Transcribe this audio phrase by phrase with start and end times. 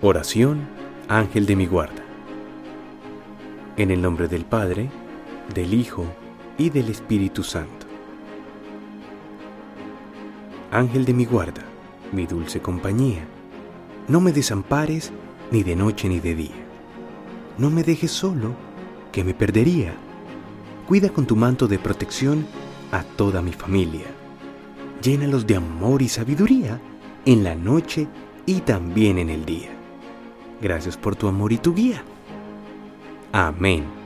[0.00, 0.60] Oración,
[1.08, 2.04] Ángel de mi guarda.
[3.76, 4.90] En el nombre del Padre,
[5.52, 6.06] del Hijo
[6.56, 7.88] y del Espíritu Santo.
[10.70, 11.62] Ángel de mi guarda,
[12.12, 13.26] mi dulce compañía,
[14.06, 15.10] no me desampares
[15.50, 16.64] ni de noche ni de día.
[17.58, 18.54] No me dejes solo,
[19.10, 19.94] que me perdería.
[20.86, 22.46] Cuida con tu manto de protección
[22.92, 24.06] a toda mi familia.
[25.02, 26.80] Llénalos de amor y sabiduría
[27.24, 28.06] en la noche
[28.46, 29.77] y también en el día.
[30.60, 32.02] Gracias por tu amor y tu guía.
[33.32, 33.97] Amén.